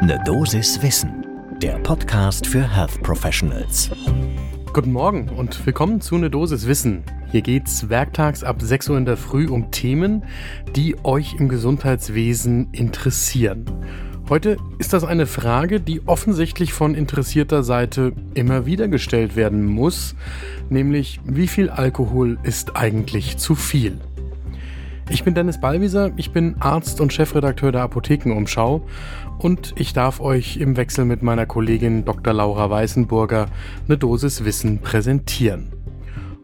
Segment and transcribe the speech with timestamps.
[0.00, 1.26] Ne Dosis Wissen,
[1.60, 3.90] der Podcast für Health Professionals.
[4.72, 7.02] Guten Morgen und willkommen zu Ne Dosis Wissen.
[7.32, 10.22] Hier geht's werktags ab 6 Uhr in der Früh um Themen,
[10.76, 13.64] die euch im Gesundheitswesen interessieren.
[14.28, 20.14] Heute ist das eine Frage, die offensichtlich von interessierter Seite immer wieder gestellt werden muss,
[20.70, 23.98] nämlich wie viel Alkohol ist eigentlich zu viel?
[25.10, 28.82] Ich bin Dennis Ballwieser, ich bin Arzt und Chefredakteur der Apothekenumschau
[29.38, 32.34] und ich darf euch im Wechsel mit meiner Kollegin Dr.
[32.34, 33.46] Laura Weißenburger
[33.86, 35.72] eine Dosis Wissen präsentieren.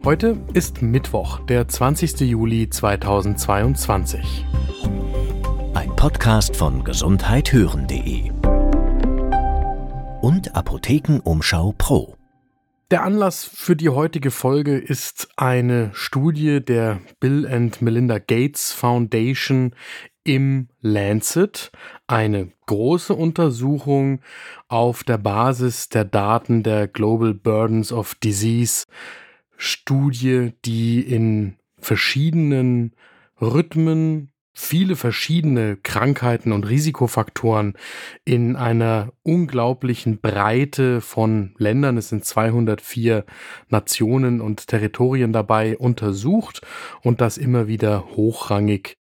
[0.03, 2.21] Heute ist Mittwoch, der 20.
[2.21, 4.45] Juli 2022.
[5.75, 8.31] Ein Podcast von gesundheithören.de
[10.21, 12.14] und Apothekenumschau Pro.
[12.91, 19.73] Der Anlass für die heutige Folge ist eine Studie der Bill and Melinda Gates Foundation
[20.23, 21.71] im Lancet,
[22.05, 24.21] eine große Untersuchung
[24.67, 28.85] auf der Basis der Daten der Global Burdens of Disease
[29.57, 32.93] Studie, die in verschiedenen
[33.41, 37.73] Rhythmen viele verschiedene Krankheiten und Risikofaktoren
[38.23, 43.25] in einer unglaublichen Breite von Ländern, es sind 204
[43.67, 46.61] Nationen und Territorien dabei, untersucht
[47.03, 48.97] und das immer wieder hochrangig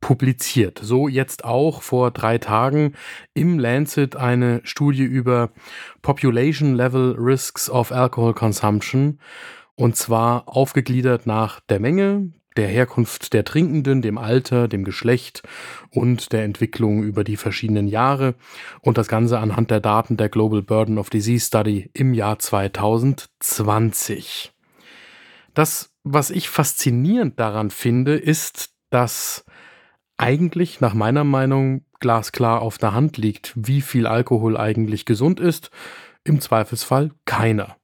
[0.00, 0.80] publiziert.
[0.82, 2.94] So jetzt auch vor drei Tagen
[3.34, 5.50] im Lancet eine Studie über
[6.02, 9.20] Population Level Risks of Alcohol Consumption
[9.76, 15.42] und zwar aufgegliedert nach der Menge, der Herkunft der Trinkenden, dem Alter, dem Geschlecht
[15.90, 18.34] und der Entwicklung über die verschiedenen Jahre
[18.80, 24.52] und das Ganze anhand der Daten der Global Burden of Disease Study im Jahr 2020.
[25.54, 29.44] Das, was ich faszinierend daran finde, ist, dass
[30.16, 35.72] eigentlich nach meiner Meinung glasklar auf der Hand liegt, wie viel Alkohol eigentlich gesund ist.
[36.24, 37.77] Im Zweifelsfall keiner.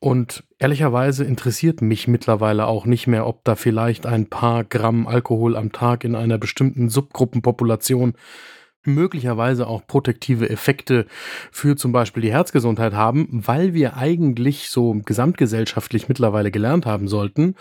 [0.00, 5.56] Und ehrlicherweise interessiert mich mittlerweile auch nicht mehr, ob da vielleicht ein paar Gramm Alkohol
[5.56, 8.14] am Tag in einer bestimmten Subgruppenpopulation
[8.84, 11.06] möglicherweise auch protektive Effekte
[11.50, 17.54] für zum Beispiel die Herzgesundheit haben, weil wir eigentlich so gesamtgesellschaftlich mittlerweile gelernt haben sollten,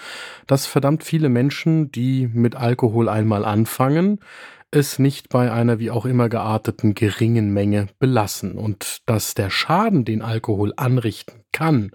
[0.46, 4.20] dass verdammt viele Menschen, die mit Alkohol einmal anfangen,
[4.72, 10.04] es nicht bei einer wie auch immer gearteten geringen Menge belassen und dass der Schaden,
[10.04, 11.92] den Alkohol anrichten kann,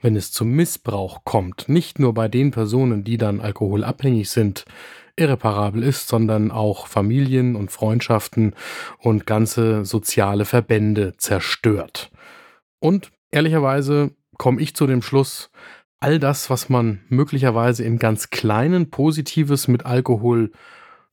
[0.00, 4.64] wenn es zum Missbrauch kommt, nicht nur bei den Personen, die dann alkoholabhängig sind,
[5.16, 8.54] irreparabel ist, sondern auch Familien und Freundschaften
[8.98, 12.10] und ganze soziale Verbände zerstört.
[12.80, 15.50] Und ehrlicherweise komme ich zu dem Schluss,
[16.00, 20.50] all das, was man möglicherweise im ganz kleinen Positives mit Alkohol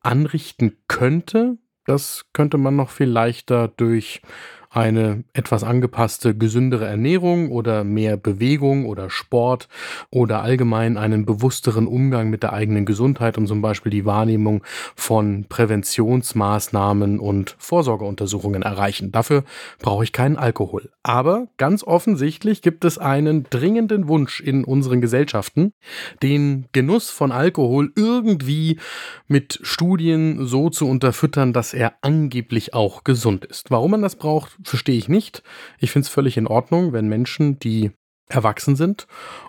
[0.02, 4.22] anrichten könnte, das könnte man noch viel leichter durch
[4.70, 9.68] eine etwas angepasste, gesündere Ernährung oder mehr Bewegung oder Sport
[10.12, 14.64] oder allgemein einen bewussteren Umgang mit der eigenen Gesundheit und zum Beispiel die Wahrnehmung
[14.96, 19.12] von Präventionsmaßnahmen und Vorsorgeuntersuchungen erreichen.
[19.12, 19.44] Dafür
[19.80, 20.90] brauche ich keinen Alkohol.
[21.02, 25.74] Aber ganz offensichtlich gibt es einen dringenden Wunsch in unseren Gesellschaften,
[26.22, 28.80] den Genuss von Alkohol irgendwie
[29.28, 33.72] mit Studien so zu unterfüttern, dass er angeblich auch gesund ist.
[33.72, 35.44] Warum man das braucht, verstehe ich nicht.
[35.80, 37.92] Ich finde es völlig in Ordnung, wenn Menschen, die
[38.28, 39.08] erwachsen sind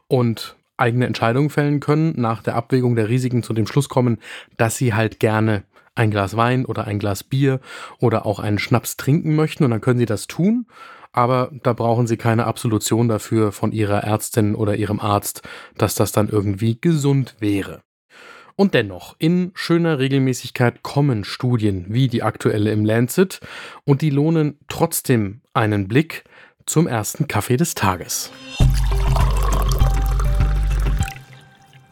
[0.09, 4.19] und eigene Entscheidungen fällen können, nach der Abwägung der Risiken zu dem Schluss kommen,
[4.57, 7.61] dass sie halt gerne ein Glas Wein oder ein Glas Bier
[7.99, 10.67] oder auch einen Schnaps trinken möchten und dann können sie das tun.
[11.13, 15.43] Aber da brauchen sie keine Absolution dafür von ihrer Ärztin oder ihrem Arzt,
[15.77, 17.83] dass das dann irgendwie gesund wäre.
[18.61, 23.41] Und dennoch, in schöner Regelmäßigkeit kommen Studien wie die aktuelle im Lancet
[23.87, 26.25] und die lohnen trotzdem einen Blick
[26.67, 28.31] zum ersten Kaffee des Tages.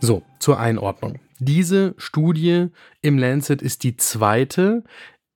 [0.00, 1.20] So, zur Einordnung.
[1.38, 2.66] Diese Studie
[3.00, 4.84] im Lancet ist die zweite,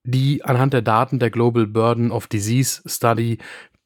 [0.04, 3.38] die anhand der Daten der Global Burden of Disease Study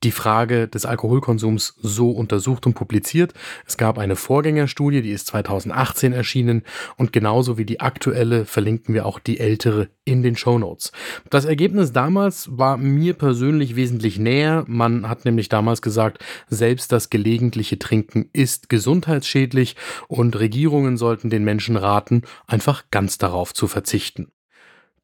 [0.06, 3.35] die Frage des Alkoholkonsums so untersucht und publiziert.
[3.67, 6.62] Es gab eine Vorgängerstudie, die ist 2018 erschienen
[6.97, 10.93] und genauso wie die aktuelle verlinken wir auch die ältere in den Show Notes.
[11.29, 14.64] Das Ergebnis damals war mir persönlich wesentlich näher.
[14.69, 19.75] Man hat nämlich damals gesagt, selbst das gelegentliche Trinken ist gesundheitsschädlich
[20.06, 24.29] und Regierungen sollten den Menschen raten, einfach ganz darauf zu verzichten.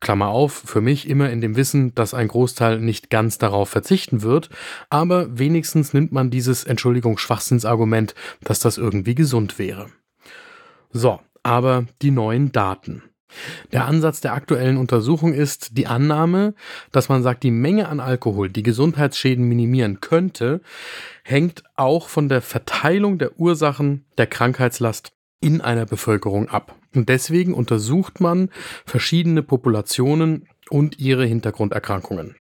[0.03, 4.23] Klammer auf, für mich immer in dem Wissen, dass ein Großteil nicht ganz darauf verzichten
[4.23, 4.51] wird,
[4.91, 9.87] aber wenigstens nimmt man dieses, Entschuldigung, Schwachsinnsargument, dass das irgendwie gesund wäre.
[10.91, 13.03] So, aber die neuen Daten.
[13.71, 16.55] Der Ansatz der aktuellen Untersuchung ist die Annahme,
[16.91, 20.61] dass man sagt, die Menge an Alkohol, die Gesundheitsschäden minimieren könnte,
[21.23, 26.77] hängt auch von der Verteilung der Ursachen der Krankheitslast in einer Bevölkerung ab.
[26.95, 28.51] Und deswegen untersucht man
[28.85, 32.37] verschiedene Populationen und ihre Hintergrunderkrankungen.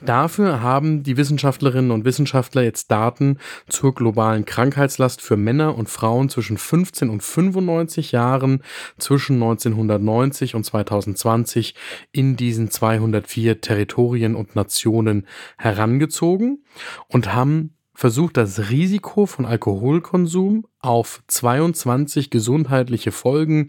[0.00, 3.38] Dafür haben die Wissenschaftlerinnen und Wissenschaftler jetzt Daten
[3.68, 8.62] zur globalen Krankheitslast für Männer und Frauen zwischen 15 und 95 Jahren
[8.98, 11.74] zwischen 1990 und 2020
[12.12, 15.26] in diesen 204 Territorien und Nationen
[15.56, 16.62] herangezogen
[17.08, 23.66] und haben versucht, das Risiko von Alkoholkonsum auf 22 gesundheitliche Folgen,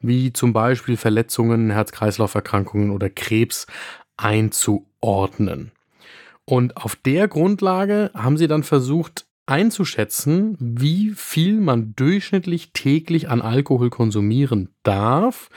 [0.00, 3.66] wie zum Beispiel Verletzungen, Herz-Kreislauf-Erkrankungen oder Krebs,
[4.18, 5.72] einzuordnen.
[6.44, 13.40] Und auf der Grundlage haben sie dann versucht einzuschätzen, wie viel man durchschnittlich täglich an
[13.40, 15.48] Alkohol konsumieren darf,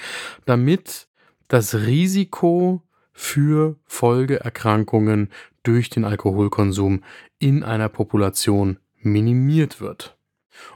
[0.46, 1.10] damit
[1.50, 5.30] das Risiko für Folgeerkrankungen
[5.64, 7.04] durch den Alkoholkonsum
[7.40, 10.18] in einer Population minimiert wird.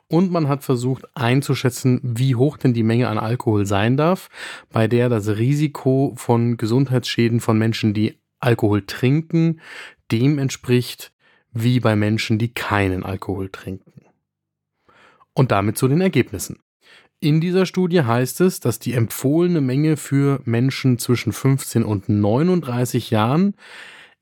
[0.07, 4.29] Und man hat versucht einzuschätzen, wie hoch denn die Menge an Alkohol sein darf,
[4.71, 9.61] bei der das Risiko von Gesundheitsschäden von Menschen, die Alkohol trinken,
[10.11, 11.13] dem entspricht,
[11.51, 13.93] wie bei Menschen, die keinen Alkohol trinken.
[15.33, 16.59] Und damit zu den Ergebnissen.
[17.19, 23.09] In dieser Studie heißt es, dass die empfohlene Menge für Menschen zwischen 15 und 39
[23.09, 23.55] Jahren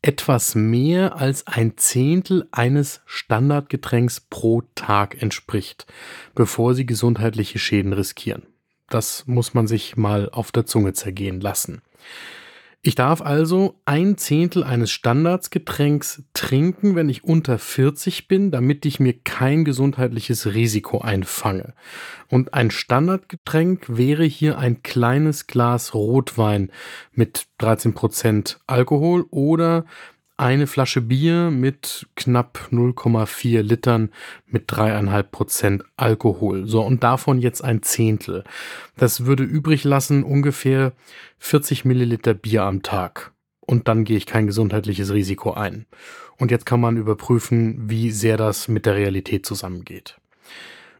[0.06, 5.88] etwas mehr als ein Zehntel eines Standardgetränks pro Tag entspricht,
[6.36, 8.44] bevor sie gesundheitliche Schäden riskieren.
[8.90, 11.81] Das muss man sich mal auf der Zunge zergehen lassen.
[12.88, 19.00] Ich darf also ein Zehntel eines Standardsgetränks trinken, wenn ich unter 40 bin, damit ich
[19.00, 21.74] mir kein gesundheitliches Risiko einfange.
[22.30, 26.72] Und ein Standardgetränk wäre hier ein kleines Glas Rotwein
[27.12, 29.86] mit 13% Alkohol oder
[30.38, 34.10] eine Flasche Bier mit knapp 0,4 Litern
[34.46, 36.68] mit dreieinhalb Prozent Alkohol.
[36.68, 38.44] So, und davon jetzt ein Zehntel.
[38.98, 40.94] Das würde übrig lassen ungefähr
[41.40, 43.32] 40 Milliliter Bier am Tag.
[43.62, 45.86] Und dann gehe ich kein gesundheitliches Risiko ein.
[46.38, 50.18] Und jetzt kann man überprüfen, wie sehr das mit der Realität zusammengeht.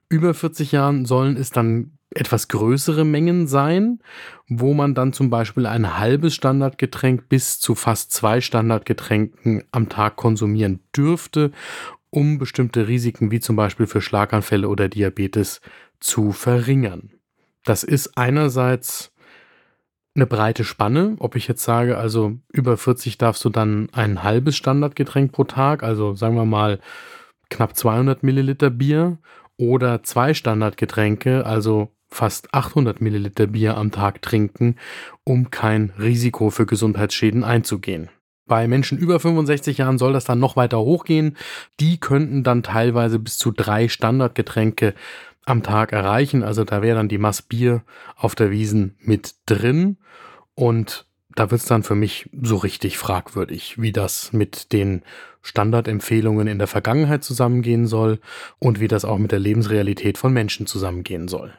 [0.10, 4.00] Über 40 Jahren sollen es dann etwas größere Mengen sein,
[4.48, 10.16] wo man dann zum Beispiel ein halbes Standardgetränk bis zu fast zwei Standardgetränken am Tag
[10.16, 11.52] konsumieren dürfte,
[12.10, 15.60] um bestimmte Risiken wie zum Beispiel für Schlaganfälle oder Diabetes
[16.00, 17.12] zu verringern.
[17.66, 19.12] Das ist einerseits
[20.16, 24.56] eine breite Spanne, ob ich jetzt sage, also über 40 darfst du dann ein halbes
[24.56, 26.80] Standardgetränk pro Tag, also sagen wir mal
[27.50, 29.18] knapp 200 Milliliter Bier
[29.58, 34.76] oder zwei Standardgetränke, also fast 800 Milliliter Bier am Tag trinken,
[35.24, 38.10] um kein Risiko für Gesundheitsschäden einzugehen.
[38.48, 41.36] Bei Menschen über 65 Jahren soll das dann noch weiter hochgehen.
[41.80, 44.94] Die könnten dann teilweise bis zu drei Standardgetränke
[45.46, 46.44] am Tag erreichen.
[46.44, 47.84] Also da wäre dann die Mass Bier
[48.16, 49.98] auf der Wiesen mit drin.
[50.54, 55.04] Und da wird es dann für mich so richtig fragwürdig, wie das mit den
[55.42, 58.20] Standardempfehlungen in der Vergangenheit zusammengehen soll
[58.58, 61.54] und wie das auch mit der Lebensrealität von Menschen zusammengehen soll.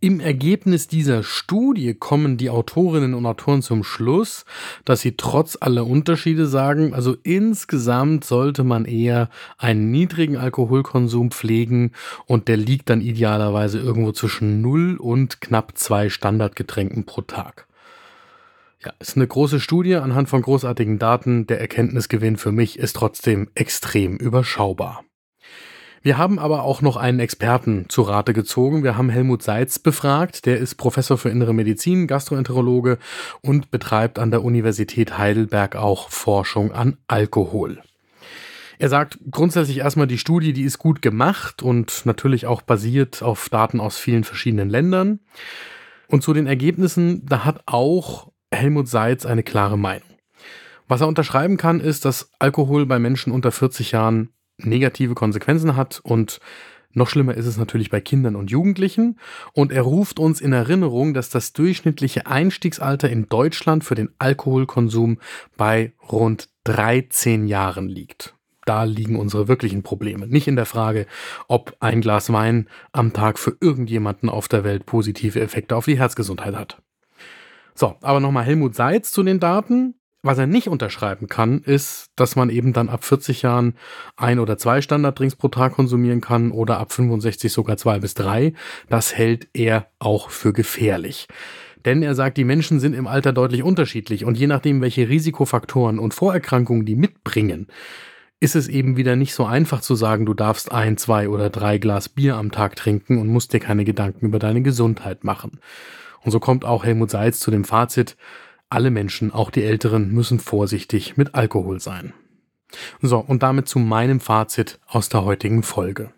[0.00, 4.44] Im Ergebnis dieser Studie kommen die Autorinnen und Autoren zum Schluss,
[4.84, 11.92] dass sie trotz aller Unterschiede sagen, also insgesamt sollte man eher einen niedrigen Alkoholkonsum pflegen
[12.26, 17.67] und der liegt dann idealerweise irgendwo zwischen 0 und knapp zwei Standardgetränken pro Tag.
[18.84, 21.48] Ja, ist eine große Studie anhand von großartigen Daten.
[21.48, 25.04] Der Erkenntnisgewinn für mich ist trotzdem extrem überschaubar.
[26.00, 28.84] Wir haben aber auch noch einen Experten zu Rate gezogen.
[28.84, 30.46] Wir haben Helmut Seitz befragt.
[30.46, 32.98] Der ist Professor für Innere Medizin, Gastroenterologe
[33.42, 37.82] und betreibt an der Universität Heidelberg auch Forschung an Alkohol.
[38.78, 43.48] Er sagt grundsätzlich erstmal, die Studie, die ist gut gemacht und natürlich auch basiert auf
[43.48, 45.18] Daten aus vielen verschiedenen Ländern.
[46.06, 50.08] Und zu den Ergebnissen, da hat auch Helmut Seitz eine klare Meinung.
[50.88, 56.00] Was er unterschreiben kann, ist, dass Alkohol bei Menschen unter 40 Jahren negative Konsequenzen hat
[56.02, 56.40] und
[56.94, 59.18] noch schlimmer ist es natürlich bei Kindern und Jugendlichen.
[59.52, 65.18] Und er ruft uns in Erinnerung, dass das durchschnittliche Einstiegsalter in Deutschland für den Alkoholkonsum
[65.56, 68.34] bei rund 13 Jahren liegt.
[68.64, 70.26] Da liegen unsere wirklichen Probleme.
[70.26, 71.06] Nicht in der Frage,
[71.46, 75.98] ob ein Glas Wein am Tag für irgendjemanden auf der Welt positive Effekte auf die
[75.98, 76.82] Herzgesundheit hat.
[77.78, 79.94] So, aber nochmal Helmut Seitz zu den Daten.
[80.24, 83.74] Was er nicht unterschreiben kann, ist, dass man eben dann ab 40 Jahren
[84.16, 88.52] ein oder zwei Standarddrinks pro Tag konsumieren kann oder ab 65 sogar zwei bis drei.
[88.88, 91.28] Das hält er auch für gefährlich.
[91.84, 96.00] Denn er sagt, die Menschen sind im Alter deutlich unterschiedlich und je nachdem, welche Risikofaktoren
[96.00, 97.68] und Vorerkrankungen die mitbringen,
[98.40, 101.78] ist es eben wieder nicht so einfach zu sagen, du darfst ein, zwei oder drei
[101.78, 105.60] Glas Bier am Tag trinken und musst dir keine Gedanken über deine Gesundheit machen.
[106.28, 108.18] Und so kommt auch Helmut Seitz zu dem Fazit,
[108.68, 112.12] alle Menschen, auch die Älteren, müssen vorsichtig mit Alkohol sein.
[113.00, 116.12] So, und damit zu meinem Fazit aus der heutigen Folge.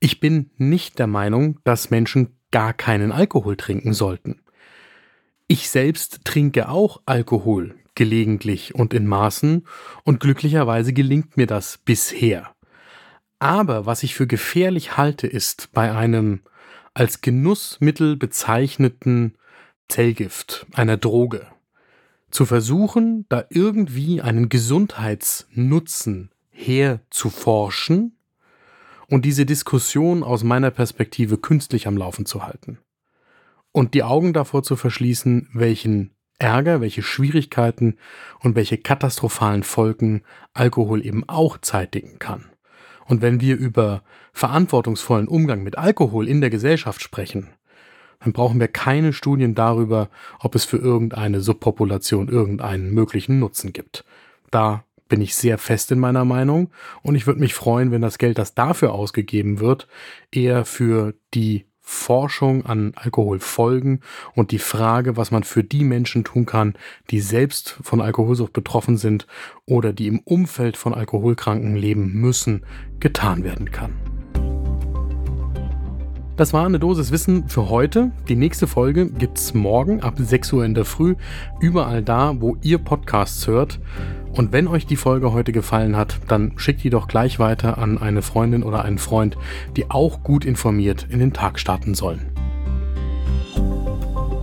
[0.00, 4.42] Ich bin nicht der Meinung, dass Menschen gar keinen Alkohol trinken sollten.
[5.46, 9.66] Ich selbst trinke auch Alkohol, gelegentlich und in Maßen,
[10.04, 12.50] und glücklicherweise gelingt mir das bisher.
[13.38, 16.42] Aber was ich für gefährlich halte, ist bei einem
[16.94, 19.34] als Genussmittel bezeichneten
[19.88, 21.46] Zellgift, einer Droge,
[22.30, 28.16] zu versuchen, da irgendwie einen Gesundheitsnutzen herzuforschen
[29.08, 32.78] und diese Diskussion aus meiner Perspektive künstlich am Laufen zu halten.
[33.70, 37.96] Und die Augen davor zu verschließen, welchen Ärger, welche Schwierigkeiten
[38.40, 40.22] und welche katastrophalen Folgen
[40.54, 42.51] Alkohol eben auch zeitigen kann.
[43.06, 47.50] Und wenn wir über verantwortungsvollen Umgang mit Alkohol in der Gesellschaft sprechen,
[48.20, 54.04] dann brauchen wir keine Studien darüber, ob es für irgendeine Subpopulation irgendeinen möglichen Nutzen gibt.
[54.50, 56.70] Da bin ich sehr fest in meiner Meinung
[57.02, 59.88] und ich würde mich freuen, wenn das Geld, das dafür ausgegeben wird,
[60.30, 64.00] eher für die Forschung an Alkoholfolgen
[64.34, 66.74] und die Frage, was man für die Menschen tun kann,
[67.10, 69.26] die selbst von Alkoholsucht betroffen sind
[69.66, 72.64] oder die im Umfeld von Alkoholkranken leben müssen,
[73.00, 74.11] getan werden kann.
[76.36, 78.10] Das war eine Dosis Wissen für heute.
[78.28, 81.14] Die nächste Folge gibt's morgen ab 6 Uhr in der Früh,
[81.60, 83.80] überall da, wo ihr Podcasts hört.
[84.32, 87.98] Und wenn euch die Folge heute gefallen hat, dann schickt die doch gleich weiter an
[87.98, 89.36] eine Freundin oder einen Freund,
[89.76, 92.32] die auch gut informiert in den Tag starten sollen.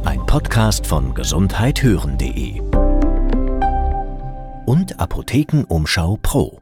[0.05, 2.61] Ein Podcast von gesundheithören.de
[4.67, 6.59] und Apothekenumschau Pro.